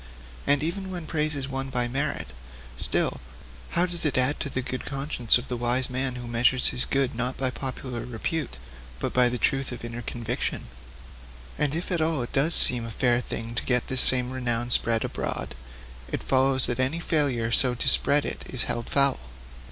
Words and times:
And 0.47 0.63
even 0.63 0.89
when 0.89 1.05
praise 1.05 1.35
is 1.35 1.47
won 1.47 1.69
by 1.69 1.87
merit, 1.87 2.33
still, 2.75 3.21
how 3.77 3.85
does 3.85 4.03
it 4.03 4.17
add 4.17 4.39
to 4.39 4.49
the 4.49 4.63
good 4.63 4.83
conscience 4.83 5.37
of 5.37 5.47
the 5.47 5.55
wise 5.55 5.91
man 5.91 6.15
who 6.15 6.25
measures 6.27 6.69
his 6.69 6.85
good 6.85 7.13
not 7.13 7.37
by 7.37 7.51
popular 7.51 8.03
repute, 8.03 8.57
but 8.97 9.13
by 9.13 9.29
the 9.29 9.37
truth 9.37 9.71
of 9.71 9.85
inner 9.85 10.01
conviction? 10.01 10.65
And 11.55 11.75
if 11.75 11.91
at 11.91 12.01
all 12.01 12.23
it 12.23 12.33
does 12.33 12.55
seem 12.55 12.83
a 12.83 12.89
fair 12.89 13.21
thing 13.21 13.53
to 13.53 13.63
get 13.63 13.89
this 13.89 14.01
same 14.01 14.31
renown 14.31 14.71
spread 14.71 15.05
abroad, 15.05 15.53
it 16.11 16.23
follows 16.23 16.65
that 16.65 16.79
any 16.79 16.99
failure 16.99 17.51
so 17.51 17.75
to 17.75 17.87
spread 17.87 18.25
it 18.25 18.43
is 18.49 18.63
held 18.63 18.89
foul. 18.89 19.19